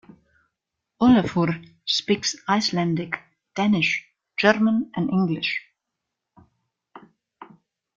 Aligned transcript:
Olafur 0.99 1.61
speaks 1.85 2.35
Icelandic, 2.49 3.19
Danish, 3.55 4.03
German, 4.35 4.89
and 4.95 5.11
English. 5.11 5.61